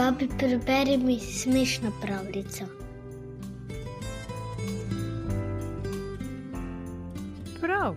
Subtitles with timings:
[0.00, 2.64] Babi, preberi mi smešno pravljico.
[7.60, 7.94] Prav,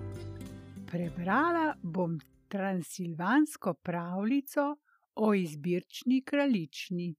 [0.91, 4.77] prebrala bom transilvansko pravljico
[5.15, 7.15] o izbirčni kraljični.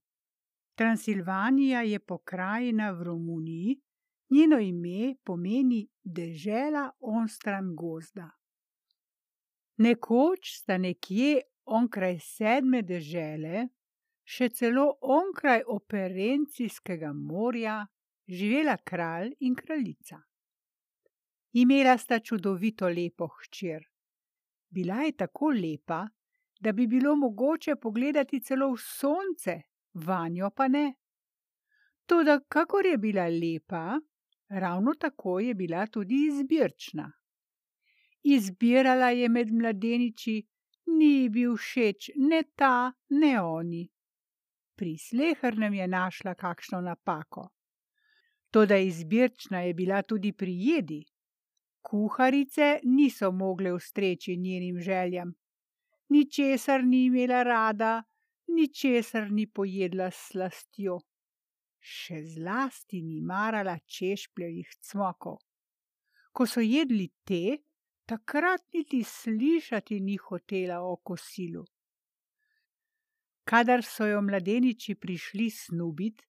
[0.75, 3.81] Transilvanija je pokrajina v Romuniji,
[4.29, 8.29] njeno ime pomeni dežela onstran gozda.
[9.77, 13.67] Nekoč sta nekje onkraj sedme dežele,
[14.25, 17.83] še celo onkraj Operencijskega morja,
[18.27, 20.19] živela kralj in kraljica.
[21.53, 23.85] Imela sta čudovito lepo hčer.
[24.69, 26.01] Bila je tako lepa,
[26.59, 29.61] da bi bilo mogoče pogledati celo v sonce,
[29.93, 30.93] vanjo pa ne.
[32.05, 33.99] Toda, kakor je bila lepa,
[34.49, 37.11] ravno tako je bila tudi izbirčna.
[38.23, 40.35] Izbirala je med mladeniči,
[40.97, 43.83] ni ji bil všeč ne ta, ne oni.
[44.75, 47.49] Pri slehernem je našla kakšno napako.
[48.51, 51.05] Toda izbirčna je bila tudi pri jedi.
[51.81, 55.33] Kuharice niso mogle ustreči njenim željam.
[56.09, 58.03] Ničesar ni imela rada,
[58.47, 60.97] ničesar ni pojedla s slastjo.
[61.79, 65.37] Še zlasti ni marala češpljevih cmokov.
[66.31, 67.57] Ko so jedli te,
[68.05, 71.65] takrat niti slišati ni hotela o kosilu.
[73.45, 76.23] Kadar so jo mladeniči prišli snubit,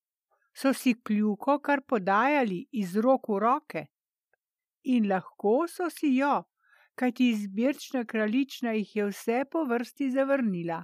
[0.52, 3.82] so si kljuko kar podajali iz rok v roke.
[4.94, 6.42] In lahko so si jo,
[6.94, 10.82] kajti izbirčna kraljična jih je vse po vrsti zavrnila.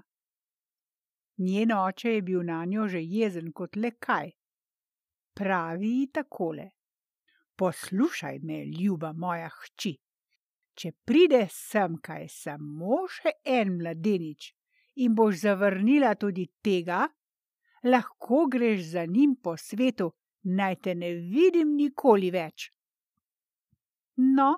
[1.38, 4.32] Njen oče je bil nanjo že jezen kot le kaj.
[5.36, 6.66] Pravi ji takole:
[7.56, 9.94] Poslušaj me, ljuba moja hči.
[10.74, 14.52] Če pride sem kaj samo še en mladenič
[14.94, 17.06] in boš zavrnila tudi tega,
[17.84, 22.70] lahko greš za njim po svetu, naj te ne vidim nikoli več.
[24.16, 24.50] No,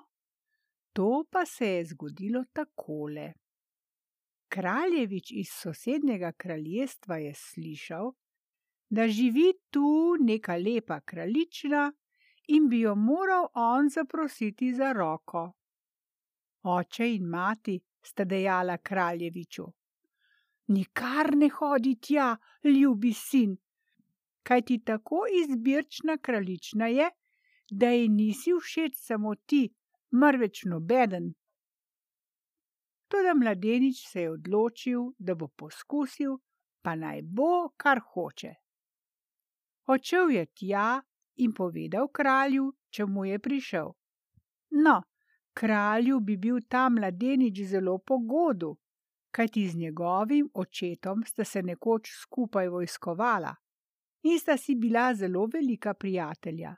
[0.93, 3.33] to pa se je zgodilo takole.
[4.47, 8.11] Kraljevič iz sosednjega kraljestva je slišal,
[8.89, 11.91] da živi tu neka lepa kraljična
[12.47, 15.51] in bi jo moral on zaprositi za roko.
[16.63, 19.65] Oče in mati sta dejala kraljeviču:
[20.67, 23.57] Nikar ne hodi tja, ljubi sin,
[24.43, 27.09] kajti tako izbirčna kraljična je,
[27.71, 29.73] da ji nisi všeč samo ti,
[30.11, 31.33] marveč nobeden.
[33.07, 36.37] Toda mladenič se je odločil, da bo poskusil,
[36.81, 38.53] pa naj bo, kar hoče.
[39.85, 41.01] Odšel je tja
[41.35, 43.91] in povedal kralju, čemu je prišel.
[44.71, 44.95] No,
[45.53, 48.75] kralju bi bil ta mladenič zelo pogodu,
[49.35, 53.55] kajti z njegovim očetom sta se nekoč skupaj vojskovala
[54.23, 56.75] in sta si bila zelo velika prijatelja.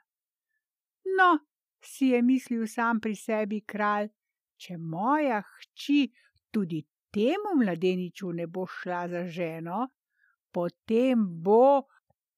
[1.17, 1.27] No,
[1.83, 4.09] si je mislil sam pri sebi kralj,
[4.57, 6.07] če moja hči
[6.51, 6.81] tudi
[7.13, 9.85] temu mladeniču ne bo šla za ženo,
[10.51, 11.85] potem bo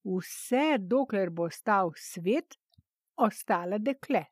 [0.04, 2.58] vse, dokler bo stal svet,
[3.16, 4.24] ostala dekle.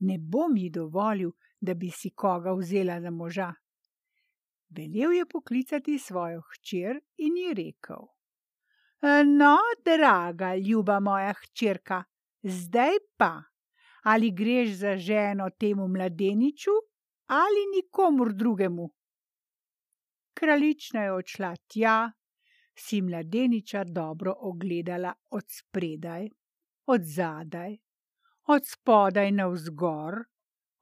[0.00, 1.30] Ne bom ji dovolil,
[1.60, 3.52] da bi si koga vzela za moža.
[4.76, 8.06] Velel je poklicati svojo hčer in ji rekel:
[9.26, 12.04] No, draga, ljuba moja hčerka,
[12.42, 13.42] zdaj pa,
[14.02, 16.70] ali greš za ženo temu mladeniču
[17.26, 18.90] ali nikomur drugemu?
[20.34, 22.12] Kraljična je odšla tja,
[22.74, 26.28] si mladeniča dobro ogledala od spredaj,
[26.86, 27.76] od zadaj,
[28.46, 30.24] od spodaj navzgor,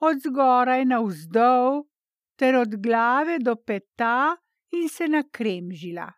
[0.00, 1.84] od zgoraj navzdol,
[2.42, 4.36] ter od glave do peta
[4.74, 6.08] in se nakremžila.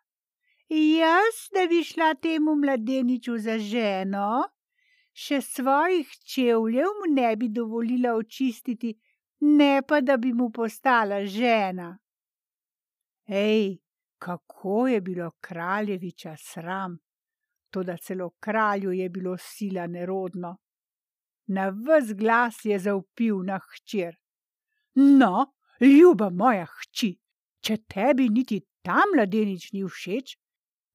[0.69, 4.41] Jaz, da bi šla temu mladeniču za ženo,
[5.13, 8.95] še svojih čevljev mu ne bi dovolila očistiti,
[9.41, 11.91] ne pa da bi mu postala žena.
[13.29, 13.77] Ej,
[14.17, 16.97] kako je bilo kraljeviča sram,
[17.69, 20.57] toda celo kralju je bilo sila nerodno.
[21.53, 24.17] Na ves glas je zaupil na hčer.
[24.95, 27.15] No, ljuba moja hči,
[27.61, 30.35] če tebi niti ta mladenič ni všeč,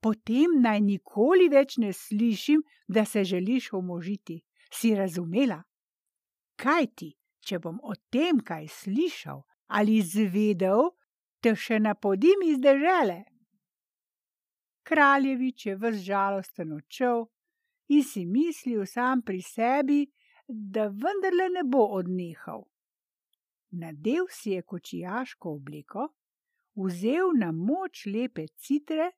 [0.01, 4.41] potem naj nikoli več ne slišim, da se želiš omožiti.
[4.73, 5.63] Si razumela?
[6.57, 7.11] Kaj ti,
[7.43, 10.91] če bom o tem kaj slišal ali zvedel,
[11.41, 13.25] te še napodim iz dežele.
[14.87, 17.27] Kraljevič je ves žalosten odšel
[17.95, 20.01] in si mislil sam pri sebi,
[20.49, 22.70] da vendarle ne bo odnehal.
[23.71, 26.09] Nadev si je kočijaško obleko,
[26.75, 29.11] vzel na moč lepe citre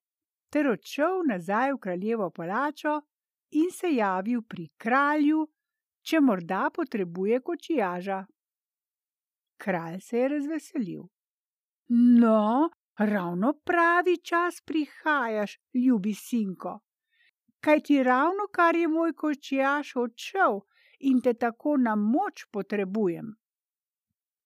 [0.53, 3.01] ter odšel nazaj v kraljevo palačo
[3.51, 5.47] in se javil pri kralju,
[6.03, 8.21] če morda potrebuje kočijaža.
[9.57, 11.03] Kralj se je razveselil.
[11.89, 16.81] No, ravno pravi čas prihajaš, ljubi sinko.
[17.61, 20.61] Kaj ti ravno kar je moj kočijaš odšel
[21.01, 23.37] in te tako na moč potrebujem?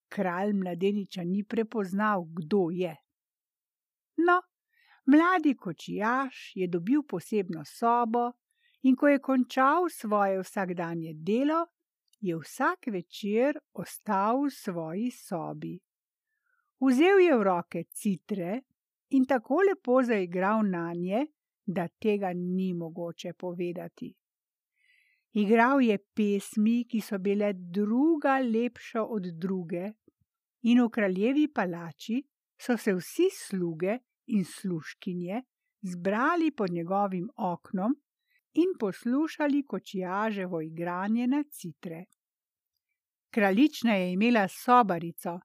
[0.08, 2.96] Kralj mladeniča ni prepoznal, kdo je.
[4.16, 4.40] No,
[5.06, 8.32] mladi kočijaš je dobil posebno sobo,
[8.82, 11.66] in ko je končal svoje vsakdanje delo,
[12.20, 15.74] je vsak večer ostal v svoji sobi.
[16.80, 18.60] Vzel je v roke citre
[19.10, 21.26] in tako lepo zaigral na nje,
[21.66, 24.14] da tega ni mogoče povedati.
[25.36, 29.90] Igral je pesmi, ki so bile druga lepša od druge,
[30.62, 32.22] in v kraljevi palači
[32.58, 35.42] so se vsi sluge in sluškinje
[35.82, 37.94] zbrali pod njegovim oknom
[38.54, 42.04] in poslušali kočijaževo igranje na citre.
[43.30, 45.38] Kraljična je imela sobarico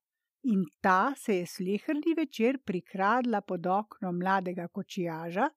[0.43, 5.49] in ta se je slehrni večer prikradla pod okno mladega kočijaža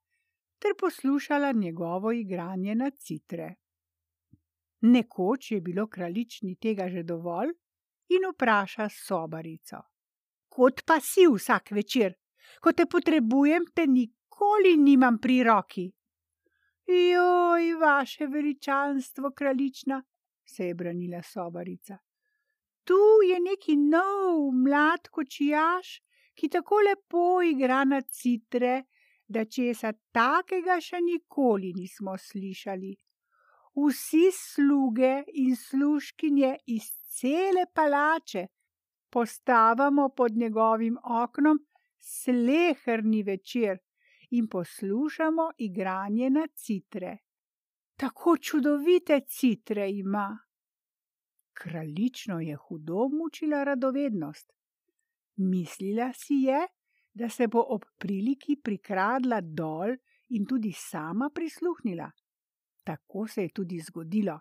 [0.59, 3.55] ter poslušala njegovo igranje na citre.
[4.85, 7.53] Nekoč je bilo kraljični tega že dovolj
[8.13, 9.81] in vpraša sobarico:
[10.49, 12.15] Kot pa si vsak večer,
[12.61, 15.87] ko te potrebujem, te nikoli nimam pri roki.
[16.87, 20.03] Joj, vaše veličanstvo, kraljična,
[20.45, 21.99] se je branila sobarica.
[22.85, 26.03] Tu je neki nov, mlad kočijaš,
[26.35, 28.83] ki tako lepo igra na citre,
[29.27, 32.93] da česa takega še nikoli nismo slišali.
[33.75, 36.83] Vsi sluge in služkinje iz
[37.19, 38.47] cele palače
[39.11, 41.59] postavamo pod njegovim oknom
[41.99, 43.79] sleherni večer
[44.31, 47.19] in poslušamo igranje na citre.
[47.97, 50.39] Tako čudovite citre ima.
[51.53, 54.53] Kraljično je hudo mučila radovednost.
[55.37, 56.67] Mislila si je,
[57.15, 59.95] da se bo ob priliki prikradla dol
[60.29, 62.11] in tudi sama prisluhnila.
[62.85, 64.41] Tako se je tudi zgodilo.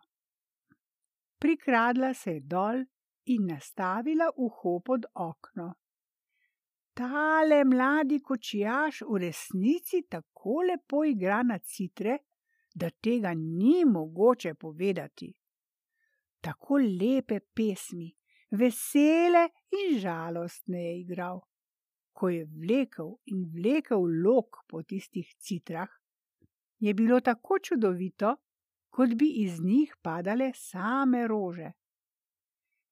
[1.39, 2.83] Prikradla se je dol
[3.25, 5.73] in nastavila uho pod okno.
[6.93, 12.17] Tale mladi kočijaš v resnici tako lepo igra na citre,
[12.75, 15.33] da tega ni mogoče povedati.
[16.41, 18.11] Tako lepe pesmi,
[18.51, 19.47] vesele
[19.79, 21.41] in žalostne je igral.
[22.13, 25.89] Ko je vlekel in vlekel lok po tistih citrah,
[26.83, 28.35] je bilo tako čudovito,
[28.89, 31.71] kot bi iz njih padale same rože.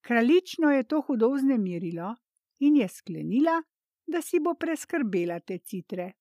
[0.02, 2.16] Kraljično je to hudo vznemirilo
[2.60, 3.64] in je sklenila,
[4.08, 6.12] da si bo preskrbela te citre.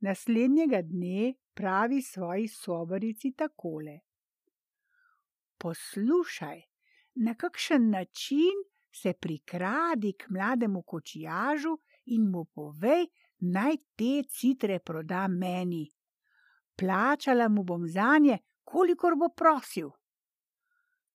[0.00, 3.98] Naslednjega dne pravi svoji sobarici takole:
[5.58, 6.62] Poslušaj,
[7.14, 8.62] na kakšen način
[8.94, 13.06] se prikradi k mlademu kočijažu in mu povej,
[13.40, 15.86] naj te citre proda meni.
[16.76, 19.90] Plačala mu bom za nje, kolikor bo prosil.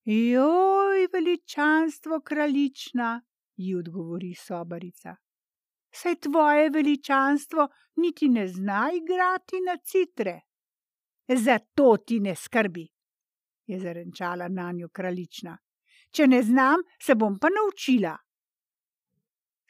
[0.04, 3.22] Joj, veličanstvo kraljična,
[3.56, 5.15] ji odgovori sobarica.
[5.92, 10.42] Saj tvoje veličanstvo niti ne zna igrati na citre.
[11.27, 12.88] Zato ti ne skrbi,
[13.65, 15.58] je zarenčala na njo kraljična.
[16.12, 18.18] Če ne znam, se bom pa naučila.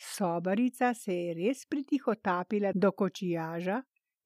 [0.04, 3.78] Sobarica se je res pritihotapila do kočijaža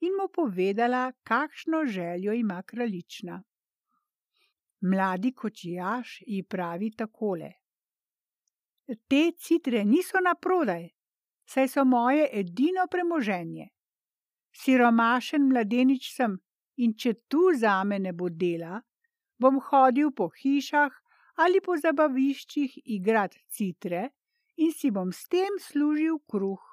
[0.01, 3.43] in mu povedala, kakšno željo ima kraljična.
[4.81, 7.51] Mladi kočijaž ji pravi takole:
[9.07, 10.89] te citre niso na prodaj,
[11.45, 13.69] saj so moje edino premoženje.
[14.51, 16.37] Siromašen mladenič sem
[16.77, 18.81] in če tu zame ne bo dela,
[19.37, 20.93] bom hodil po hišah
[21.45, 24.09] ali po zabaviščih igrat citre
[24.57, 26.63] in si bom s tem služil kruh.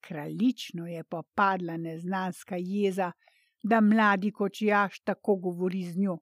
[0.00, 3.12] Kraljično je popadla neznanska jeza,
[3.62, 6.18] da mladi kočijaš tako govori z njo.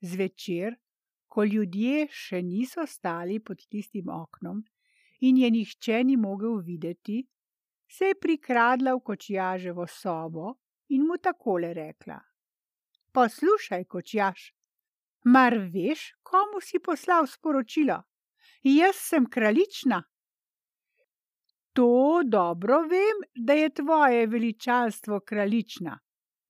[0.00, 0.74] Zvečer
[1.34, 4.60] ko ljudje še niso stali pod tistim oknom
[5.26, 7.24] in je nihče ni mogel videti,
[7.90, 10.54] se je prikradla v kočijaževo sobo
[10.94, 12.20] in mu takole rekla:
[13.12, 14.46] Poslušaj, kočijaš,
[15.24, 17.98] mar veš, komu si poslal sporočilo?
[18.64, 20.02] Jaz sem kraljična.
[21.72, 25.98] To dobro vem, da je tvoje veličanstvo kraljična,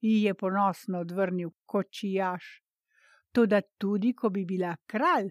[0.00, 2.62] ji je ponosno odvrnil kočijaš.
[3.32, 5.30] Toda tudi, ko bi bila kralj,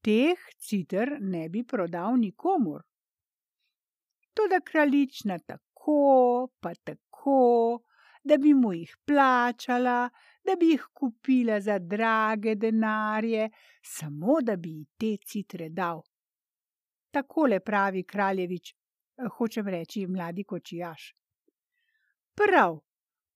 [0.00, 2.82] teh citer ne bi prodal nikomur.
[4.34, 7.82] Toda kraljična tako tako, pa tako,
[8.24, 10.10] da bi mu jih plačala,
[10.44, 13.50] da bi jih kupila za drage denarje,
[13.82, 16.02] samo da bi ji te citre dal.
[17.14, 18.72] Takole pravi kraljevič,
[19.36, 21.12] hočem reči mladi kočijaš.
[22.34, 22.80] Prav,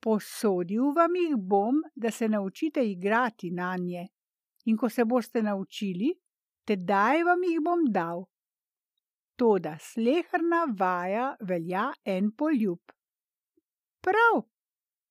[0.02, 4.08] posodil vam jih bom, da se naučite igrati na nje,
[4.64, 6.10] in ko se boste naučili,
[6.66, 8.24] tedaj vam jih bom dal.
[9.38, 12.80] Toda slehrna vaja velja en poljub.
[14.02, 14.42] Prav,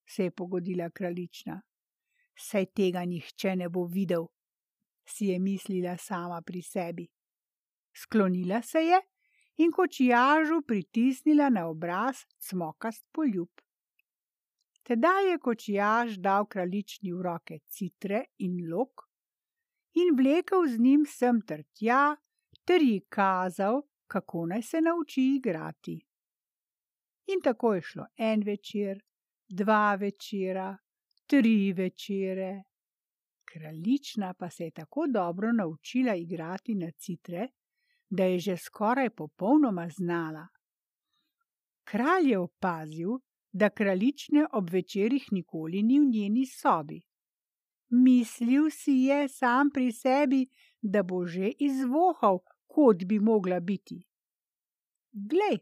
[0.06, 1.62] se je pogodila kraljična.
[2.36, 4.28] Saj tega nihče ne bo videl,
[5.08, 7.08] si je mislila sama pri sebi.
[7.98, 9.00] Sklonila se je
[9.58, 13.50] in kočijažu pritisnila na obraz smokast poljub.
[14.84, 19.08] Tedaj je kočijaž dal kraljični v roke citre in lok
[20.02, 22.16] in vlekel z njim sem ter tja,
[22.66, 25.98] ter ji kazal, kako naj se nauči igrati.
[27.34, 29.02] In tako je šlo en večer,
[29.50, 30.70] dva večera,
[31.26, 32.64] tri večere.
[33.46, 37.48] Kraljična pa se je tako dobro naučila igrati na citre,
[38.10, 40.48] da je že skoraj popolnoma znala.
[41.84, 43.20] Kralj je opazil,
[43.52, 47.02] da kraljične ob večerih nikoli ni v njeni sobi.
[47.90, 50.48] Mislil si je sam pri sebi,
[50.82, 54.04] da bo že izvohal, kot bi mogla biti.
[55.12, 55.60] Glej,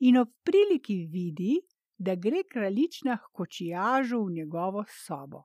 [0.00, 1.60] in ob priliki vidi,
[1.98, 5.42] da gre kraljična h kočijažu v njegovo sobo.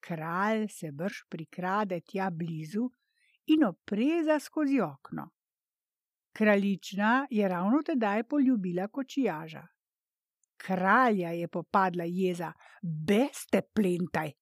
[0.00, 2.90] Kralj se brž prikrade tja blizu
[3.46, 5.30] in opreza skozi okno.
[6.32, 9.66] Kraljična je ravno tedaj poljubila kočijaža.
[10.56, 14.32] Kralja je popadla jeza, beste plentaj.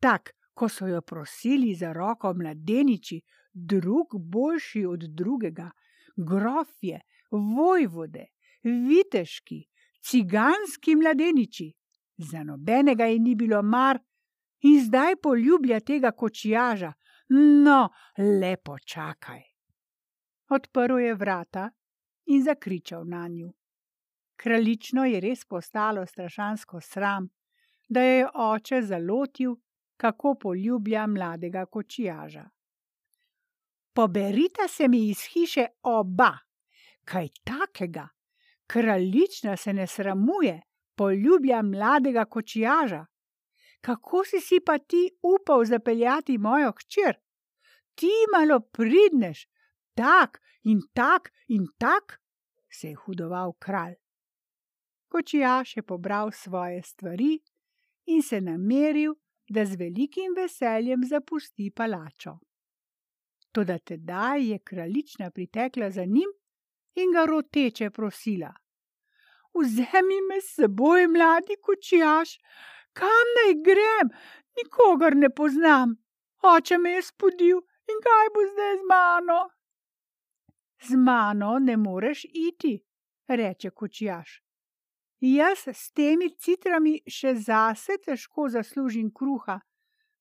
[0.00, 3.20] Tak, ko so jo prosili za roko mladeniči,
[3.52, 5.70] drug boljši od drugega,
[6.16, 7.00] grofje,
[7.30, 8.26] vojvode,
[8.62, 9.64] viteški,
[10.00, 11.72] ciganski mladeniči,
[12.16, 13.98] za nobenega ji ni bilo mar,
[14.62, 16.92] in zdaj poljublja tega kočijaža,
[17.64, 19.42] no, lepo čakaj.
[20.48, 21.70] Odprl je vrata
[22.26, 23.52] in zakričal na nju.
[24.36, 27.28] Kraljično je res postalo strašansko sram,
[27.88, 29.56] da je je oče zalotil,
[29.96, 32.48] kako poljublja mladega kočijaža.
[33.92, 36.38] Poberita se mi iz hiše oba,
[37.04, 38.08] kaj takega,
[38.66, 40.62] kraljična se ne sramuje,
[40.96, 43.06] poljublja mladega kočijaža.
[43.82, 47.16] Kako si si pa ti upal zapeljati mojo hčer?
[47.94, 49.46] Ti malo pridneš,
[49.94, 52.20] tak in tak in tak,
[52.70, 53.94] se je hudoval kralj.
[55.08, 57.40] Kočijaš je pobral svoje stvari
[58.06, 59.14] in se nameril,
[59.48, 62.38] da z velikim veseljem zapusti palačo.
[63.52, 66.30] Toda tedaj je kraljična pritekla za njim
[66.94, 68.52] in ga roteče prosila:
[69.54, 72.38] Vzemi me s seboj, mladi kočijaš,
[72.92, 74.12] kam naj grem,
[74.56, 75.96] nikogar ne poznam.
[76.42, 77.58] Oče me je spodil
[77.90, 79.40] in kaj bo zdaj z mano?
[80.88, 82.78] Z mano ne moreš iti,
[83.28, 84.42] reče kočijaš.
[85.20, 89.60] Jaz s temi citrami še zase težko zaslužim kruha,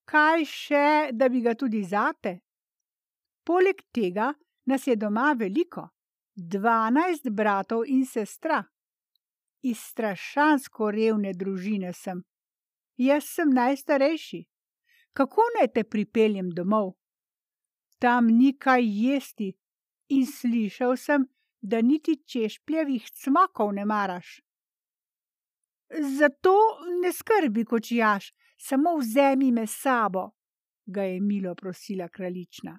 [0.06, 2.36] kaj še, da bi ga tudi zate?
[3.44, 4.30] Poleg tega
[4.70, 5.88] nas je doma veliko,
[6.36, 8.62] dvanajst bratov in sestra
[9.62, 12.22] iz strašansko revne družine sem.
[13.02, 14.44] Jaz sem najstarejši.
[15.18, 16.92] Kako naj te pripeljem domov?
[18.00, 19.48] Tam ni kaj jesti
[20.14, 21.26] in slišal sem,
[21.62, 24.42] da niti češpljevih cmakov ne maraš.
[26.20, 26.54] Zato
[27.02, 30.30] ne skrbi, kočijaš, samo vzemi me sabo,
[30.86, 32.78] ga je milo prosila kraljična.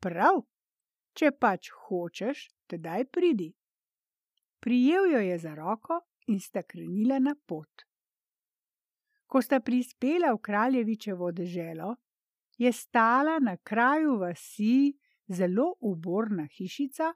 [0.00, 0.42] Prav,
[1.12, 3.52] če pač hočeš, tedaj pridi.
[4.60, 7.89] Prijel jo je za roko in sta krenila na pot.
[9.30, 11.94] Ko sta prispela v kraljevičevo deželo,
[12.58, 14.90] je stala na kraju vasi
[15.28, 17.12] zelo uborna hišica,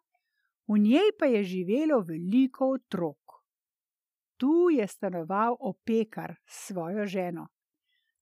[0.71, 3.19] v njej pa je živelo veliko otrok.
[4.37, 7.49] Tu je stanoval opekar s svojo ženo.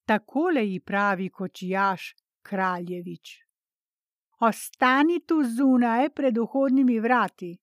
[0.05, 3.39] Takole ji pravi kočijaš kraljevič.
[4.41, 7.59] Ostani tu zunaj pred vhodnimi vrati,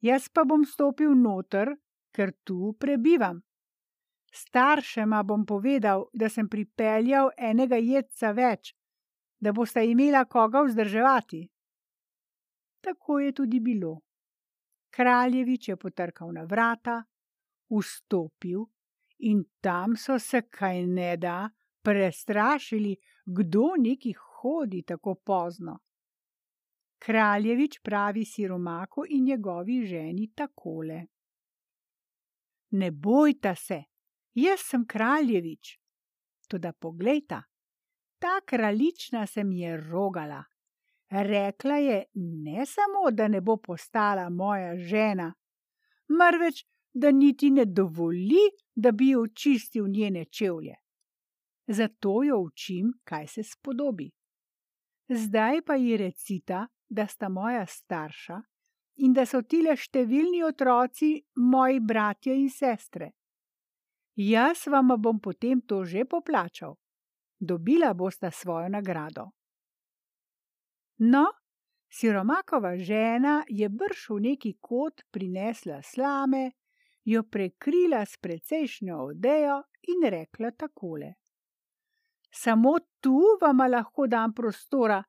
[0.00, 1.74] jaz pa bom stopil noter,
[2.14, 3.42] ker tu prebivam.
[4.30, 8.74] Staršema bom povedal, da sem pripeljal enega jedca več,
[9.40, 11.48] da bosta imela koga vzdrževati.
[12.80, 13.98] Tako je tudi bilo.
[14.90, 17.02] Kraljevič je potrkal na vrata,
[17.70, 18.64] vstopil
[19.18, 21.50] in tam so se kaj ne da
[21.82, 22.96] prestrašili,
[23.26, 25.78] kdo neki hodi tako pozno.
[26.98, 31.06] Kraljevič pravi siromaku in njegovi ženi takole.
[32.70, 33.82] Ne bojta se,
[34.34, 35.78] jaz sem kraljevič.
[36.48, 37.42] Toda poglejta,
[38.18, 40.44] ta kraljična se mi je rogala.
[41.10, 45.34] Rekla je ne samo, da ne bo postala moja žena,
[46.08, 50.74] marveč, da niti ne dovoli, da bi jo očistil njene čevlje.
[51.66, 54.10] Zato jo učim, kaj se spodobi.
[55.08, 58.40] Zdaj pa ji recita, da sta moja starša
[58.96, 63.12] in da so tile številni otroci moji bratje in sestre.
[64.20, 66.76] Jaz vam bom potem to že poplačal.
[67.40, 69.30] Dobila bosta svojo nagrado.
[70.98, 71.24] No,
[71.88, 76.52] siromakova žena je brž v neki kot prinesla slame,
[77.04, 79.56] jo prekrila s precejšnjo odejo
[79.88, 81.14] in rekla takole:
[82.30, 85.00] Samo tu vama lahko dam prostora,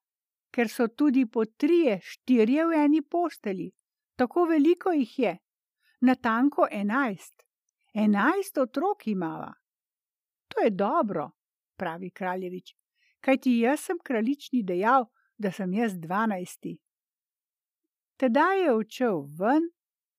[0.51, 3.67] ker so tudi po trije, štirje v eni posteli,
[4.15, 5.37] tako veliko jih je,
[6.01, 7.43] natanko enajst,
[7.93, 9.53] enajst otrok imava.
[10.47, 11.31] To je dobro,
[11.75, 12.75] pravi kraljevič,
[13.19, 15.05] kajti jaz sem kraljični dejal,
[15.37, 16.77] da sem jaz dvanajsti.
[18.17, 19.69] Tedaj je odšel ven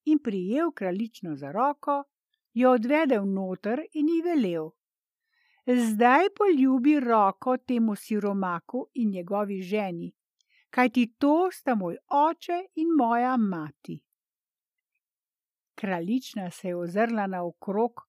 [0.05, 2.05] in prijel kraljično za roko,
[2.53, 4.71] jo odvedel noter in ji velel:
[5.67, 10.13] Zdaj poljubi roko temu siromaku in njegovi ženi,
[10.71, 14.01] kajti to sta moj oče in moja mati.
[15.75, 18.01] Kraljična se je ozrla naokrog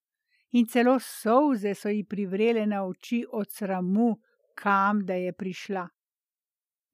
[0.52, 4.20] in celo solze so ji privrele na oči od sramu,
[4.56, 5.88] kam da je prišla.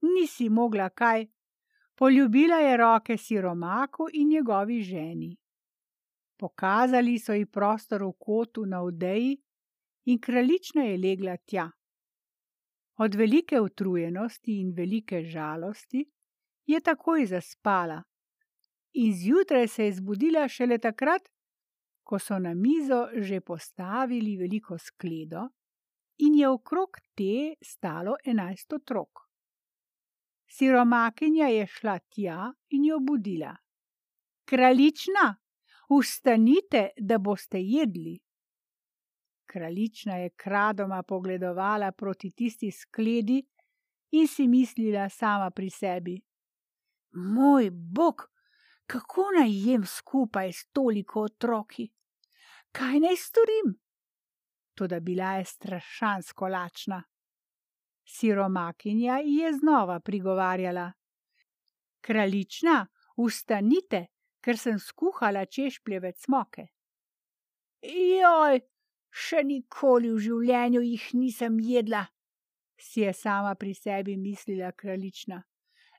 [0.02, 1.28] Nisi mogla kaj,
[2.00, 5.38] Poljubila je roke siromaku in njegovi ženi.
[6.38, 9.34] Pokazali so ji prostor v kotu na odeji
[10.06, 11.66] in kraljična je legla tja.
[12.98, 16.06] Od velike utrujenosti in velike žalosti
[16.66, 18.04] je takoj zaspala
[18.94, 21.30] in zjutraj se je zbudila šele takrat,
[22.04, 25.50] ko so na mizo že postavili veliko skledo
[26.18, 29.30] in je okrog te stalo enajst otrok.
[30.50, 33.54] Siromakinja je šla tja in jo budila.
[34.46, 35.36] Kraljična,
[35.90, 38.20] vstanite, da boste jedli.
[39.46, 43.44] Kraljična je kradoma pogledovala proti tisti skledi
[44.12, 46.22] in si mislila sama pri sebi:
[47.12, 48.30] Moj bog,
[48.90, 51.90] kako naj jem skupaj s toliko otroki?
[52.72, 53.76] Kaj naj storim?
[54.74, 57.04] Toda bila je strašansko lačna.
[58.06, 60.92] Siromakinja je znova prigovarjala:
[62.02, 64.06] Kraljična, vstanite,
[64.42, 66.68] ker sem skuhala češpljeve cmoke.
[67.82, 68.62] Joj,
[69.10, 72.08] še nikoli v življenju jih nisem jedla,
[72.80, 75.44] si je sama pri sebi mislila kraljična.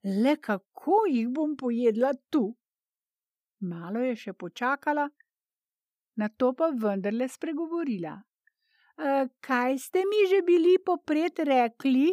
[0.04, 2.56] Le kako jih bom pojedla tu?
[3.60, 5.04] Malo je še počakala,
[6.16, 8.14] na to pa vendarle spregovorila.
[9.00, 12.12] Eh, kaj ste mi že bili popred rekli?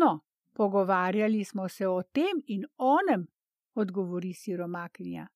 [0.00, 3.26] No, pogovarjali smo se o tem in onem,
[3.74, 5.26] odgovori siromaknja.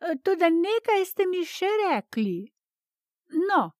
[0.00, 2.48] Eh, tudi nekaj ste mi še rekli.
[3.48, 3.72] No,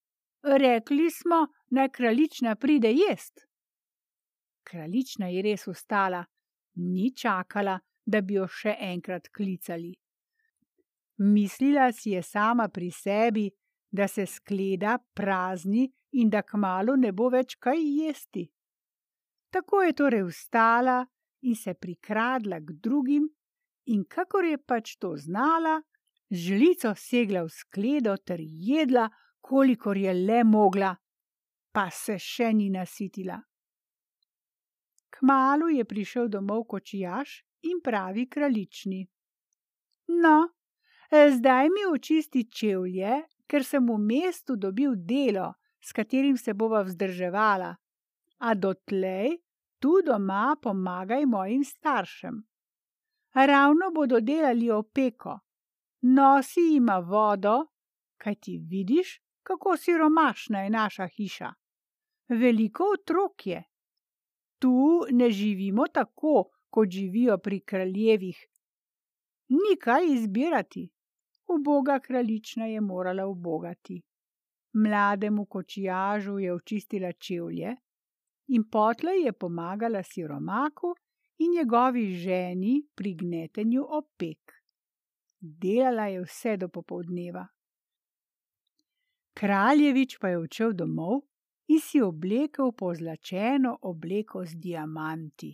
[0.43, 3.45] rekli smo, naj kraljična pride jest.
[4.63, 6.25] Kraljična je res ustala,
[6.75, 9.95] ni čakala, da bi jo še enkrat klicali.
[11.19, 13.49] Mislila si je sama pri sebi,
[13.91, 18.45] da se skleda prazni in da kmalo ne bo več kaj jesti.
[19.49, 21.01] Tako je torej vstala
[21.41, 23.27] in se prikradla k drugim,
[23.85, 25.79] in kakor je pač to znala,
[26.29, 29.09] žlico segla v skledo ter jedla,
[29.41, 30.93] kolikor je le mogla,
[31.73, 33.39] pa se še ni nasitila.
[35.09, 39.01] Kmalu je prišel domov kočijaš in pravi kraljični.
[40.21, 40.35] No,
[41.11, 47.73] zdaj mi očisti čevlje ker sem v mestu dobil delo, s katerim se bova vzdrževala,
[48.45, 49.39] a dotlej
[49.81, 52.37] tu doma pomagaj mojim staršem.
[53.33, 55.39] Ravno bodo delali opeko,
[56.13, 57.71] nosi ima vodo,
[58.21, 61.49] kaj ti vidiš, kako siromašna je naša hiša.
[62.29, 63.63] Veliko otrok je.
[64.59, 68.37] Tu ne živimo tako, kot živijo pri kraljevih.
[69.49, 70.89] Ni kaj izbirati
[71.49, 74.01] uboga kraljična je morala ubogati.
[74.73, 77.75] Mlademu kočijažu je očistila čevlje
[78.47, 80.95] in potlej je pomagala siromaku
[81.37, 84.53] in njegovi ženi pri gnetenju opek.
[85.39, 87.47] Delala je vse do popovdneva.
[89.33, 91.21] Kraljevič pa je odšel domov
[91.67, 95.53] in si oblekel pozlačeno obleko z diamanti.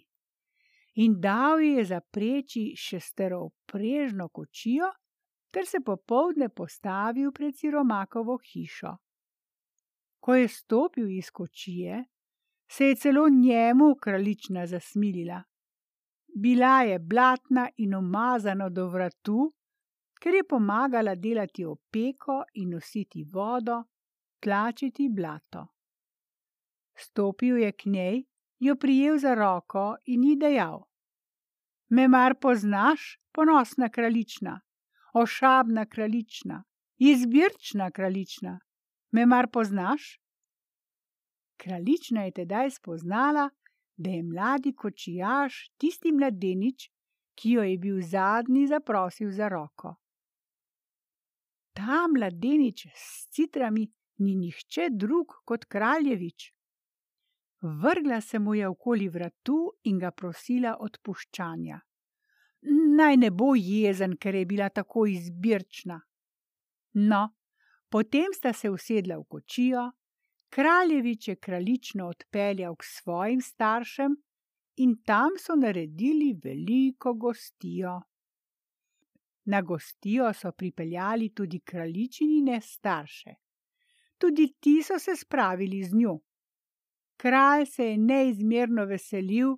[0.95, 4.89] In dal ji je zapreči šesteroprežno kočijo,
[5.55, 8.89] ter se popovdne postavil pred siromakovo hišo.
[10.19, 12.01] Ko je stopil iz kočije,
[12.67, 15.43] se je celo njemu kraljična zasmilila.
[16.35, 19.53] Bila je blatna in umazana do vratu,
[20.19, 23.83] ker je pomagala delati opeko in nositi vodo,
[24.43, 25.67] tlačiti blato.
[26.97, 28.23] Stopil je k njej,
[28.59, 30.83] jo prijel za roko in ji dejal:
[31.89, 34.59] Me mar poznaš, ponosna kraljična,
[35.15, 36.63] ošabna kraljična,
[36.97, 38.59] izbirčna kraljična,
[39.11, 40.19] me mar poznaš?
[41.57, 43.49] Kraljična je tedaj spoznala,
[43.97, 46.89] da je mladi kočijaš tisti mladenič,
[47.35, 49.95] ki jo je bil zadnji zaprosil za roko.
[51.73, 56.51] Ta mladenič s citrami ni nihče drug kot kraljevič.
[57.61, 61.79] Vrgla se mu je okoli vratu in ga prosila odpuščanja.
[62.67, 65.99] Naj ne bo jezen, ker je bila tako izbirčna.
[66.93, 67.21] No,
[67.89, 69.91] potem sta se usedla v kočijo,
[70.49, 74.15] kraljevič je kraljično odpeljal k svojim staršem
[74.77, 78.01] in tam so naredili veliko gostijo.
[79.45, 83.35] Na gostijo so pripeljali tudi kraljičine starše.
[84.17, 86.19] Tudi ti so se spravili z njo.
[87.17, 89.57] Kralj se je neizmerno veselil,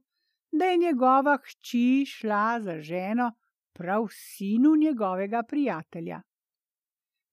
[0.52, 3.32] da je njegova hči šla za ženo
[3.74, 6.22] prav sinu njegovega prijatelja.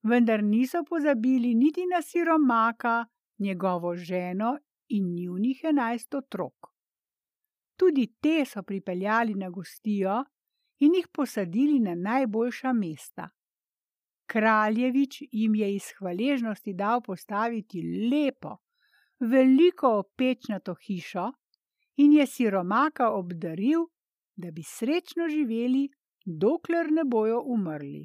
[0.03, 3.05] Vendar niso pozabili niti na siromaka,
[3.37, 6.53] njegovo ženo in njunih enajst otrok.
[7.75, 10.23] Tudi te so pripeljali na gostijo
[10.79, 13.29] in jih posadili na najboljša mesta.
[14.25, 18.57] Kraljevič jim je iz hvaležnosti dal postaviti lepo,
[19.19, 21.31] veliko opečnato hišo
[21.97, 23.85] in je siromaka obdaril,
[24.35, 25.87] da bi srečno živeli,
[26.25, 28.03] dokler ne bojo umrli.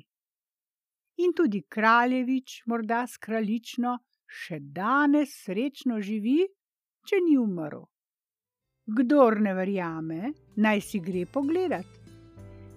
[1.16, 6.44] In tudi kraljevič, morda s kraljično, še danes srečno živi,
[7.04, 7.82] če ni umrl.
[8.90, 11.86] Kdor ne verjame, naj si gre pogledat.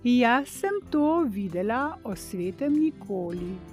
[0.04, 3.73] Jaz sem to videla o svetem nikoli.